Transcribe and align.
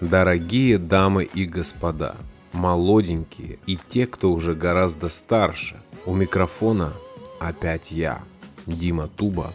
Дорогие 0.00 0.78
дамы 0.78 1.24
и 1.24 1.44
господа, 1.44 2.16
молоденькие 2.54 3.58
и 3.66 3.76
те, 3.76 4.06
кто 4.06 4.32
уже 4.32 4.54
гораздо 4.54 5.10
старше, 5.10 5.76
у 6.06 6.14
микрофона 6.14 6.94
опять 7.38 7.90
я, 7.90 8.22
Дима 8.64 9.08
Туба. 9.08 9.52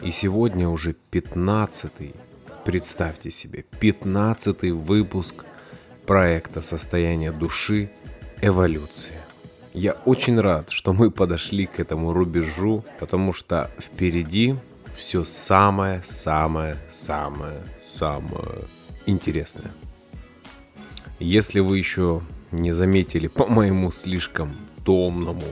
И 0.00 0.10
сегодня 0.12 0.66
уже 0.66 0.94
15 1.10 1.92
представьте 2.64 3.30
себе, 3.30 3.66
15 3.80 4.70
выпуск 4.70 5.44
проекта 6.06 6.62
«Состояние 6.62 7.30
души. 7.30 7.90
Эволюция». 8.40 9.20
Я 9.74 9.92
очень 10.06 10.40
рад, 10.40 10.70
что 10.70 10.94
мы 10.94 11.10
подошли 11.10 11.66
к 11.66 11.80
этому 11.80 12.14
рубежу, 12.14 12.82
потому 12.98 13.34
что 13.34 13.70
впереди 13.78 14.56
все 14.94 15.24
самое-самое-самое-самое 15.24 17.60
интересное. 19.06 19.72
Если 21.18 21.60
вы 21.60 21.78
еще 21.78 22.22
не 22.50 22.72
заметили 22.72 23.28
по 23.28 23.46
моему 23.46 23.92
слишком 23.92 24.56
томному 24.84 25.42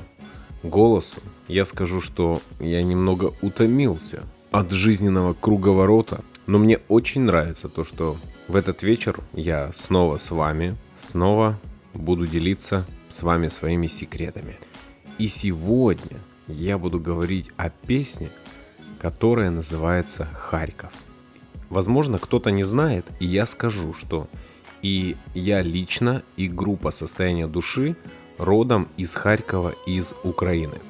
голосу, 0.63 1.21
я 1.49 1.65
скажу, 1.65 2.01
что 2.01 2.41
я 2.61 2.83
немного 2.83 3.33
утомился 3.43 4.25
от 4.51 4.71
жизненного 4.71 5.35
круговорота, 5.35 6.25
но 6.47 6.59
мне 6.59 6.79
очень 6.89 7.23
нравится 7.23 7.69
то, 7.69 7.85
что 7.85 8.17
в 8.49 8.57
этот 8.57 8.83
вечер 8.83 9.21
я 9.33 9.73
снова 9.75 10.19
с 10.19 10.31
вами, 10.31 10.77
снова 10.99 11.59
буду 11.95 12.27
делиться 12.27 12.87
с 13.09 13.23
вами 13.23 13.49
своими 13.49 13.87
секретами. 13.87 14.59
И 15.19 15.29
сегодня 15.29 16.19
я 16.49 16.79
буду 16.79 16.99
говорить 16.99 17.51
о 17.57 17.71
песне, 17.71 18.31
которая 19.01 19.51
называется 19.51 20.27
«Харьков». 20.33 20.93
Возможно, 21.73 22.19
кто-то 22.19 22.51
не 22.51 22.65
знает, 22.65 23.07
и 23.19 23.25
я 23.25 23.47
скажу, 23.47 23.95
что 23.95 24.29
и 24.83 25.17
я 25.33 25.63
лично, 25.63 26.23
и 26.37 26.47
группа 26.47 26.91
«Состояние 26.91 27.47
души» 27.47 27.97
родом 28.37 28.89
из 28.99 29.15
Харькова, 29.15 29.75
из 29.87 30.13
Украины. 30.23 30.81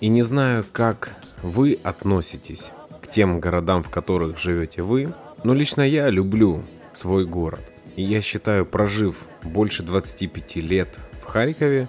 И 0.00 0.08
не 0.08 0.22
знаю, 0.22 0.64
как 0.72 1.14
вы 1.42 1.78
относитесь 1.82 2.70
к 3.02 3.10
тем 3.10 3.38
городам, 3.38 3.82
в 3.82 3.90
которых 3.90 4.38
живете 4.38 4.80
вы, 4.80 5.12
но 5.44 5.52
лично 5.52 5.82
я 5.82 6.08
люблю 6.08 6.62
свой 6.94 7.26
город. 7.26 7.60
И 7.96 8.02
я 8.02 8.22
считаю, 8.22 8.64
прожив 8.64 9.26
больше 9.42 9.82
25 9.82 10.56
лет 10.56 10.98
в 11.22 11.26
Харькове, 11.26 11.86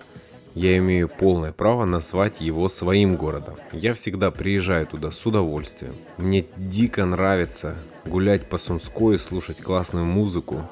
я 0.53 0.77
имею 0.77 1.07
полное 1.07 1.51
право 1.51 1.85
назвать 1.85 2.41
его 2.41 2.67
своим 2.69 3.15
городом. 3.15 3.55
Я 3.71 3.93
всегда 3.93 4.31
приезжаю 4.31 4.87
туда 4.87 5.11
с 5.11 5.25
удовольствием. 5.25 5.95
Мне 6.17 6.45
дико 6.57 7.05
нравится 7.05 7.77
гулять 8.05 8.49
по 8.49 8.57
Сумской, 8.57 9.17
слушать 9.17 9.57
классную 9.61 10.05
музыку. 10.05 10.67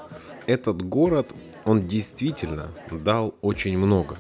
Этот 0.48 0.82
город, 0.82 1.32
он 1.66 1.88
действительно 1.88 2.70
дал 2.92 3.36
очень 3.42 3.78
много. 3.78 4.18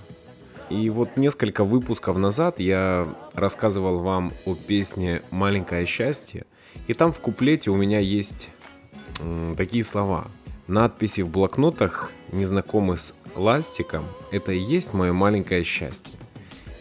И 0.70 0.90
вот 0.92 1.18
несколько 1.18 1.64
выпусков 1.64 2.18
назад 2.18 2.60
я 2.60 3.08
рассказывал 3.34 4.00
вам 4.00 4.34
о 4.46 4.54
песне 4.54 5.24
«Маленькое 5.32 5.86
счастье», 5.88 6.46
и 6.88 6.94
там 6.94 7.12
в 7.12 7.20
куплете 7.20 7.72
у 7.72 7.76
меня 7.76 8.00
есть 8.00 8.50
такие 9.58 9.84
слова. 9.84 10.28
Надписи 10.68 11.22
в 11.22 11.30
блокнотах 11.30 12.12
не 12.32 12.46
знакомы 12.46 12.98
с 12.98 13.16
ластиком– 13.40 14.06
это 14.32 14.52
и 14.52 14.59
есть 14.59 14.94
мое 14.94 15.14
маленькое 15.14 15.64
счастье. 15.64 16.14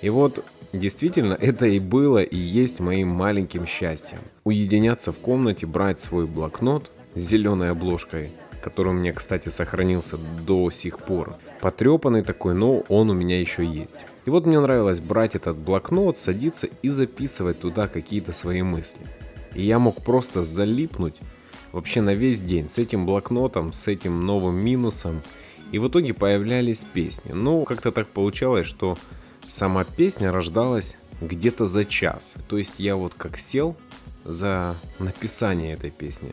И 0.03 0.11
вот 0.11 0.45
действительно 0.73 1.34
это 1.41 1.67
и 1.67 1.78
было 1.78 2.19
и 2.19 2.37
есть 2.37 2.81
моим 2.81 3.09
маленьким 3.09 3.67
счастьем. 3.67 4.19
Уединяться 4.45 5.12
в 5.12 5.19
комнате, 5.19 5.67
брать 5.67 6.00
свой 6.00 6.27
блокнот 6.27 6.91
с 7.15 7.20
зеленой 7.20 7.70
обложкой, 7.70 8.33
который 8.62 8.89
у 8.89 8.92
меня, 8.92 9.12
кстати, 9.12 9.48
сохранился 9.48 10.19
до 10.47 10.70
сих 10.70 10.98
пор. 10.98 11.37
Потрепанный 11.61 12.23
такой, 12.23 12.55
но 12.55 12.81
он 12.89 13.11
у 13.11 13.15
меня 13.15 13.41
еще 13.41 13.65
есть. 13.65 13.98
И 14.27 14.31
вот 14.31 14.47
мне 14.47 14.61
нравилось 14.61 15.00
брать 15.00 15.34
этот 15.34 15.56
блокнот, 15.56 16.19
садиться 16.19 16.69
и 16.82 16.88
записывать 16.88 17.61
туда 17.61 17.88
какие-то 17.88 18.32
свои 18.32 18.62
мысли. 18.62 19.00
И 19.55 19.62
я 19.62 19.78
мог 19.78 20.03
просто 20.03 20.43
залипнуть 20.43 21.16
вообще 21.72 22.00
на 22.00 22.15
весь 22.15 22.43
день 22.43 22.69
с 22.69 22.78
этим 22.78 23.06
блокнотом, 23.06 23.72
с 23.72 23.88
этим 23.88 24.27
новым 24.27 24.56
минусом. 24.56 25.22
И 25.73 25.79
в 25.79 25.89
итоге 25.89 26.15
появлялись 26.15 26.84
песни. 26.84 27.33
Ну, 27.33 27.65
как-то 27.65 27.93
так 27.93 28.09
получалось, 28.09 28.67
что 28.67 28.97
сама 29.49 29.84
песня 29.84 30.33
рождалась 30.33 30.97
где-то 31.21 31.67
за 31.67 31.84
час. 31.84 32.34
То 32.49 32.59
есть 32.59 32.79
я 32.79 32.97
вот 32.97 33.15
как 33.15 33.39
сел 33.39 33.77
за 34.25 34.75
написание 34.99 35.75
этой 35.75 35.91
песни. 35.91 36.33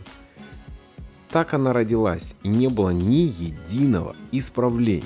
Так 1.29 1.53
она 1.53 1.73
родилась, 1.73 2.35
и 2.43 2.47
не 2.47 2.69
было 2.69 2.91
ни 2.91 3.27
единого 3.27 4.15
исправления. 4.31 5.03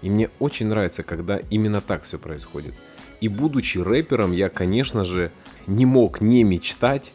И 0.00 0.08
мне 0.08 0.30
очень 0.38 0.66
нравится, 0.66 1.02
когда 1.02 1.36
именно 1.36 1.82
так 1.82 2.04
все 2.04 2.18
происходит. 2.18 2.74
И 3.20 3.28
будучи 3.28 3.76
рэпером, 3.76 4.32
я, 4.32 4.48
конечно 4.48 5.04
же, 5.04 5.30
не 5.66 5.84
мог 5.84 6.22
не 6.22 6.42
мечтать 6.42 7.12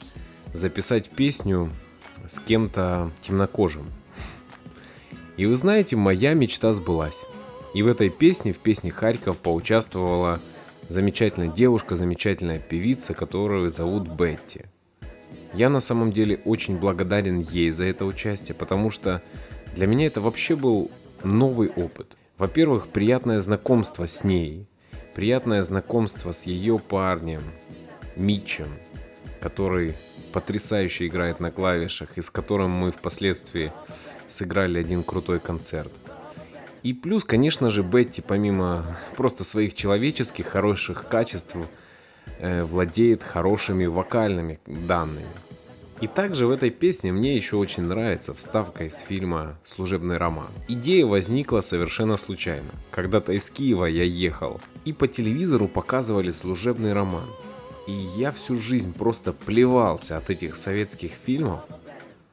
записать 0.54 1.10
песню 1.10 1.72
с 2.28 2.40
кем-то 2.40 3.12
темнокожим. 3.22 3.92
И 5.38 5.46
вы 5.46 5.56
знаете, 5.56 5.96
моя 5.96 6.34
мечта 6.34 6.73
сбылась. 6.73 7.25
И 7.73 7.84
в 7.84 7.88
этой 7.88 8.09
песне, 8.09 8.53
в 8.53 8.59
песне 8.59 8.91
Харьков, 8.91 9.38
поучаствовала 9.38 10.40
замечательная 10.88 11.50
девушка, 11.50 11.97
замечательная 11.97 12.59
певица, 12.59 13.13
которую 13.13 13.72
зовут 13.72 14.07
Бетти. 14.07 14.62
Я 15.53 15.69
на 15.69 15.79
самом 15.79 16.12
деле 16.12 16.40
очень 16.46 16.78
благодарен 16.78 17.40
ей 17.40 17.72
за 17.72 17.85
это 17.85 18.06
участие, 18.06 18.56
потому 18.56 18.91
что 18.91 19.22
для 19.75 19.88
меня 19.88 20.07
это 20.07 20.22
вообще 20.22 20.56
был 20.56 20.91
новый 21.23 21.69
опыт. 21.69 22.17
Во-первых, 22.38 22.88
приятное 22.88 23.40
знакомство 23.40 24.07
с 24.07 24.23
ней, 24.23 24.67
приятное 25.13 25.63
знакомство 25.63 26.31
с 26.31 26.44
ее 26.46 26.79
парнем, 26.79 27.41
Митчем, 28.16 28.67
который 29.41 29.96
потрясающе 30.35 31.07
играет 31.07 31.40
на 31.40 31.50
клавишах 31.50 32.09
и 32.18 32.22
с 32.22 32.29
которым 32.29 32.69
мы 32.69 32.91
впоследствии 32.91 33.72
сыграли 34.28 34.79
один 34.79 35.01
крутой 35.01 35.40
концерт. 35.40 35.94
И 36.84 36.94
плюс, 36.94 37.23
конечно 37.23 37.72
же, 37.72 37.84
Бетти, 37.84 38.22
помимо 38.22 38.97
просто 39.16 39.46
своих 39.46 39.75
человеческих 39.75 40.47
хороших 40.47 41.07
качеств, 41.07 41.56
э, 42.40 42.63
владеет 42.66 43.23
хорошими 43.23 43.85
вокальными 43.85 44.59
данными. 44.66 45.25
И 46.01 46.07
также 46.07 46.47
в 46.47 46.52
этой 46.52 46.69
песне 46.69 47.13
мне 47.13 47.38
еще 47.38 47.56
очень 47.56 47.84
нравится 47.84 48.34
вставка 48.34 48.84
из 48.84 48.97
фильма 48.97 49.57
«Служебный 49.63 50.17
роман». 50.17 50.50
Идея 50.67 51.06
возникла 51.06 51.62
совершенно 51.62 52.17
случайно. 52.17 52.72
Когда-то 52.91 53.31
из 53.31 53.50
Киева 53.50 53.85
я 53.85 54.03
ехал, 54.03 54.59
и 54.84 54.91
по 54.91 55.07
телевизору 55.07 55.69
показывали 55.69 56.31
«Служебный 56.31 56.91
роман». 56.91 57.29
И 57.88 57.91
я 57.91 58.31
всю 58.31 58.57
жизнь 58.57 58.94
просто 58.94 59.31
плевался 59.31 60.18
от 60.18 60.29
этих 60.29 60.56
советских 60.56 61.12
фильмов. 61.25 61.62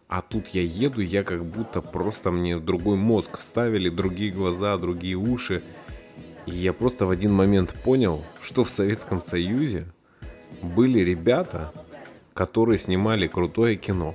А 0.08 0.22
тут 0.22 0.48
я 0.48 0.62
еду, 0.62 1.00
я 1.00 1.24
как 1.24 1.44
будто 1.44 1.80
просто 1.80 2.30
мне 2.30 2.58
другой 2.58 2.96
мозг 2.96 3.38
вставили, 3.38 3.88
другие 3.88 4.30
глаза, 4.30 4.76
другие 4.76 5.16
уши. 5.16 5.62
И 6.46 6.52
я 6.52 6.72
просто 6.72 7.06
в 7.06 7.10
один 7.10 7.32
момент 7.32 7.74
понял, 7.84 8.22
что 8.40 8.64
в 8.64 8.70
Советском 8.70 9.20
Союзе 9.20 9.86
были 10.62 11.00
ребята, 11.00 11.72
которые 12.34 12.78
снимали 12.78 13.26
крутое 13.26 13.76
кино. 13.76 14.14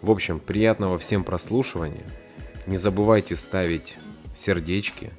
В 0.00 0.10
общем, 0.10 0.38
приятного 0.38 0.98
всем 0.98 1.24
прослушивания. 1.24 2.06
Не 2.66 2.76
забывайте 2.76 3.36
ставить 3.36 3.96
сердечки, 4.34 5.10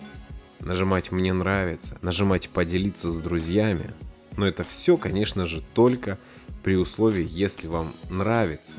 нажимать 0.59 1.11
«Мне 1.11 1.33
нравится», 1.33 1.97
нажимать 2.01 2.49
«Поделиться 2.49 3.11
с 3.11 3.17
друзьями», 3.17 3.93
но 4.39 4.47
это 4.47 4.63
все, 4.63 4.95
конечно 4.95 5.45
же, 5.45 5.61
только 5.73 6.17
при 6.63 6.77
условии, 6.77 7.27
если 7.29 7.67
вам 7.67 7.91
нравится 8.09 8.77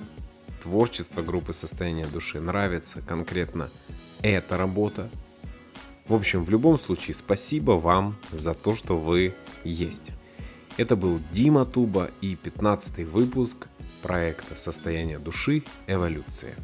творчество 0.62 1.20
группы 1.20 1.52
«Состояние 1.52 2.06
души», 2.06 2.40
нравится 2.40 3.02
конкретно 3.02 3.68
эта 4.22 4.56
работа. 4.56 5.10
В 6.08 6.14
общем, 6.14 6.44
в 6.44 6.50
любом 6.50 6.78
случае, 6.78 7.14
спасибо 7.14 7.72
вам 7.72 8.16
за 8.32 8.54
то, 8.54 8.74
что 8.74 8.96
вы 8.96 9.34
есть. 9.62 10.12
Это 10.78 10.96
был 10.96 11.20
Дима 11.30 11.66
Туба 11.66 12.10
и 12.22 12.36
15 12.36 13.06
выпуск 13.06 13.68
проекта 14.00 14.56
«Состояние 14.56 15.18
души. 15.18 15.62
Эволюция». 15.86 16.56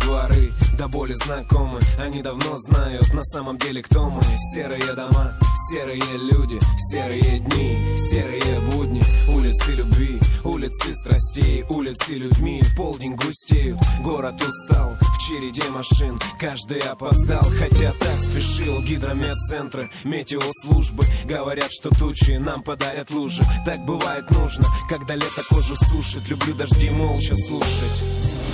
Дворы 0.00 0.52
до 0.76 0.88
боли 0.88 1.14
знакомы. 1.14 1.80
Они 1.98 2.22
давно 2.22 2.58
знают 2.58 3.12
на 3.12 3.22
самом 3.22 3.58
деле 3.58 3.82
кто 3.82 4.08
мы. 4.08 4.22
Серые 4.54 4.94
дома, 4.94 5.34
серые 5.70 6.00
люди, 6.16 6.58
серые 6.90 7.40
дни 7.40 7.96
Серые 8.10 8.60
будни, 8.70 9.02
улицы 9.28 9.72
любви, 9.72 10.18
улицы 10.42 10.94
страстей, 10.94 11.64
улицы 11.68 12.14
людьми. 12.14 12.62
В 12.62 12.76
полдень 12.76 13.16
густеют, 13.16 13.78
город 14.02 14.40
устал. 14.40 14.96
В 15.00 15.18
череде 15.18 15.68
машин, 15.68 16.18
каждый 16.40 16.78
опоздал. 16.78 17.42
Хотя 17.58 17.92
так 17.92 18.14
спешил 18.18 18.80
гидрометцентры 18.82 19.90
Метеослужбы. 20.04 21.04
Говорят, 21.24 21.70
что 21.70 21.90
тучи 21.90 22.38
нам 22.38 22.62
подарят 22.62 23.10
лужи. 23.10 23.42
Так 23.66 23.84
бывает 23.84 24.30
нужно, 24.30 24.64
когда 24.88 25.14
лето 25.14 25.42
кожу 25.50 25.76
сушит. 25.76 26.26
Люблю 26.28 26.54
дожди 26.54 26.88
молча 26.88 27.34
слушать 27.34 28.47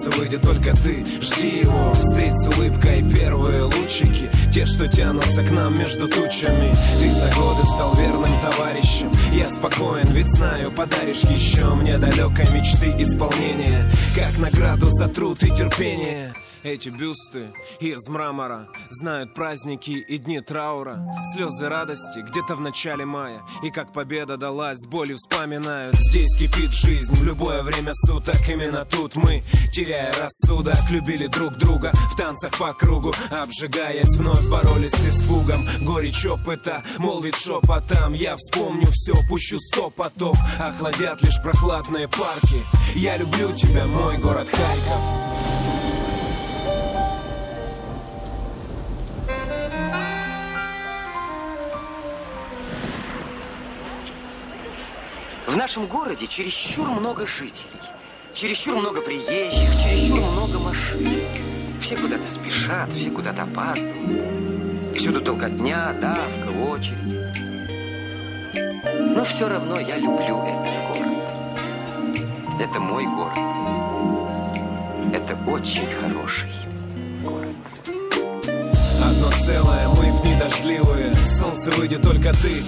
солнце 0.00 0.10
выйдет 0.18 0.42
только 0.42 0.74
ты 0.76 1.04
Жди 1.20 1.60
его, 1.60 1.92
встреть 1.94 2.36
с 2.36 2.46
улыбкой 2.46 3.02
первые 3.02 3.64
лучики 3.64 4.30
Те, 4.52 4.66
что 4.66 4.88
тянутся 4.88 5.42
к 5.42 5.50
нам 5.50 5.78
между 5.78 6.08
тучами. 6.08 6.74
Ты 6.98 7.12
за 7.12 7.34
годы 7.34 7.66
стал 7.66 7.94
верным 7.94 8.32
товарищем. 8.42 9.10
Я 9.32 9.50
спокоен, 9.50 10.08
ведь 10.12 10.28
знаю, 10.28 10.70
подаришь 10.72 11.22
еще 11.22 11.74
Мне 11.74 11.98
далекой 11.98 12.48
мечты 12.50 12.94
исполнения. 12.98 13.84
Как 14.14 14.38
награду 14.38 14.86
за 14.90 15.08
труд 15.08 15.42
и 15.42 15.48
терпение 15.48 16.34
эти 16.62 16.88
бюсты 16.88 17.52
из 17.80 18.06
мрамора 18.08 18.68
Знают 18.90 19.34
праздники 19.34 19.90
и 19.90 20.18
дни 20.18 20.40
траура. 20.40 21.02
Слезы 21.32 21.68
радости 21.68 22.20
где-то 22.20 22.56
в 22.56 22.60
начале 22.60 23.04
мая. 23.04 23.42
И 23.62 23.70
как 23.70 23.92
победа 23.92 24.36
далась, 24.36 24.78
с 24.78 24.86
болью 24.86 25.16
вспоминают. 25.16 25.96
Здесь 25.96 26.36
кипит 26.36 26.70
жизнь 26.70 27.14
в 27.14 27.24
любое 27.24 27.62
время 27.62 27.92
суток. 27.94 28.36
Именно 28.48 28.84
тут 28.84 29.16
мы, 29.16 29.42
теряя 29.72 30.12
рассудок 30.12 30.76
Любили 30.90 31.28
друг 31.28 31.56
друга 31.56 31.92
в 32.12 32.16
танцах 32.16 32.56
по 32.58 32.72
кругу. 32.72 33.12
Обжигаясь, 33.30 34.16
вновь 34.16 34.48
боролись 34.48 34.90
с 34.90 35.08
испугом. 35.08 35.60
Горечь 35.82 36.26
опыта, 36.26 36.82
молвит 36.98 37.36
шепотом. 37.36 38.12
Я 38.12 38.36
вспомню 38.36 38.88
все, 38.90 39.14
пущу 39.28 39.58
сто 39.58 39.90
потов. 39.90 40.36
Охладят 40.58 41.22
лишь 41.22 41.40
прохладные 41.42 42.08
парки. 42.08 42.60
Я 42.94 43.16
люблю 43.16 43.52
тебя, 43.52 43.86
мой 43.86 44.18
город 44.18 44.48
Харьков 44.48 45.29
В 55.50 55.56
нашем 55.56 55.86
городе 55.86 56.28
чересчур 56.28 56.88
много 56.88 57.26
жителей, 57.26 57.82
чересчур 58.34 58.76
много 58.76 59.00
приезжих, 59.00 59.82
чересчур 59.82 60.20
много 60.20 60.60
машин. 60.60 61.24
Все 61.82 61.96
куда-то 61.96 62.28
спешат, 62.28 62.88
все 62.92 63.10
куда-то 63.10 63.42
опаздывают. 63.42 64.96
Всюду 64.96 65.20
толкотня, 65.20 65.92
давка, 66.00 66.50
очередь. 66.70 67.16
Но 69.16 69.24
все 69.24 69.48
равно 69.48 69.80
я 69.80 69.96
люблю 69.96 70.40
этот 70.46 70.70
город. 70.86 71.18
Это 72.60 72.78
мой 72.78 73.06
город. 73.06 73.36
Это 75.12 75.36
очень 75.50 75.88
хороший 76.00 76.52
город. 77.24 77.56
Одно 79.04 79.32
целое, 79.44 79.88
Солнце 81.60 81.78
выйдет 81.78 82.02
только 82.02 82.32
ты. 82.32 82.62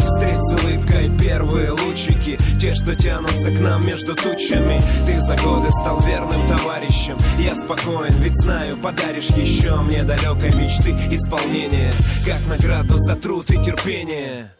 Встреть 0.00 0.40
с 0.40 0.64
улыбкой 0.64 1.10
первые 1.18 1.72
лучики. 1.72 2.38
Те, 2.60 2.72
что 2.72 2.94
тянутся 2.94 3.50
к 3.50 3.58
нам 3.58 3.84
между 3.84 4.14
тучами. 4.14 4.80
Ты 5.06 5.18
за 5.18 5.36
годы 5.36 5.72
стал 5.72 6.00
верным 6.02 6.40
товарищем. 6.48 7.16
Я 7.38 7.56
спокоен, 7.56 8.14
ведь 8.20 8.36
знаю, 8.36 8.76
подаришь 8.76 9.30
еще 9.30 9.76
Мне 9.76 10.04
далекой 10.04 10.54
мечты 10.54 10.90
исполнение 11.10 11.92
Как 12.24 12.46
награду 12.48 12.96
за 12.96 13.16
труд 13.16 13.50
и 13.50 13.62
терпение 13.62 14.50